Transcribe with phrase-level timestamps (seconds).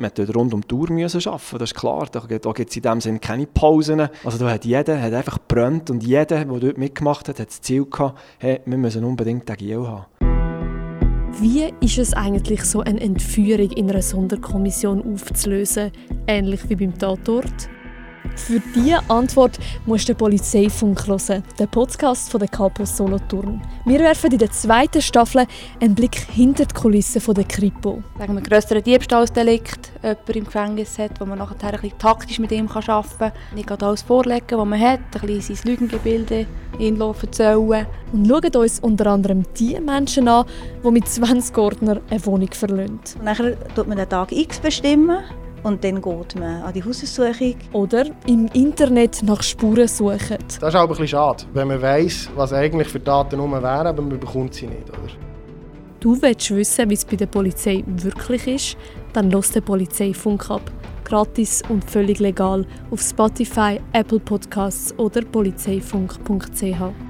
[0.00, 2.08] man dort rund um die Uhr müssen arbeiten, das ist klar.
[2.10, 4.08] Da, gibt es in dem Sinne keine Pausen.
[4.24, 7.60] Also da hat jeder hat einfach gebrannt und jeder, der dort mitgemacht hat, hat das
[7.60, 10.06] Ziel gehabt, hey, wir müssen unbedingt den Giel haben.
[11.40, 15.92] Wie ist es eigentlich so, eine Entführung in einer Sonderkommission aufzulösen,
[16.26, 17.70] ähnlich wie beim Tatort?
[18.36, 23.60] Für diese Antwort musst du den Polizeifunk hören, den Podcast von der Campus Solothurn.
[23.84, 25.46] Wir werfen in der zweiten Staffel
[25.80, 28.02] einen Blick hinter die Kulissen der Kripo.
[28.18, 32.52] Sagen wir grösseren Diebstahlsdelikt, jemand im Gefängnis hat, wo man nachher ein bisschen taktisch mit
[32.52, 33.32] ihm arbeiten kann.
[33.54, 36.46] Nicht alles vorlegen, was man hat, ein bisschen sein Lügengebilde
[36.78, 37.86] ihn erzählen.
[38.12, 40.46] Und schauen uns unter anderem die Menschen an,
[40.84, 43.00] die mit 20 Ordner eine Wohnung verlassen.
[43.22, 45.18] Nachher tut man den Tag X bestimmen
[45.62, 47.54] und dann geht man an die Haussuchung.
[47.72, 50.38] Oder im Internet nach Spuren suchen.
[50.60, 53.86] Das ist auch ein bisschen schade, wenn man weiss, was eigentlich für Daten rum wären,
[53.86, 54.88] aber man bekommt sie nicht.
[54.88, 55.12] Oder?
[56.00, 58.76] Du willst wissen, wie es bei der Polizei wirklich ist?
[59.12, 60.62] Dann lass den Polizeifunk ab.
[61.04, 67.09] Gratis und völlig legal auf Spotify, Apple Podcasts oder polizeifunk.ch.